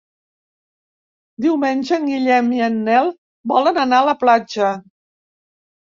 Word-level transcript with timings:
Diumenge 1.45 1.93
en 1.99 2.09
Guillem 2.11 2.49
i 2.57 2.63
en 2.71 2.81
Nel 2.89 3.11
volen 3.55 3.81
anar 3.87 4.01
a 4.03 4.11
la 4.11 4.19
platja. 4.25 4.75